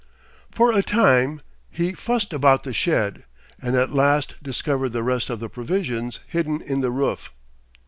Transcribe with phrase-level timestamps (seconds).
[0.49, 3.23] For a time he fussed about the shed,
[3.61, 7.29] and at last discovered the rest of the provisions hidden in the roof.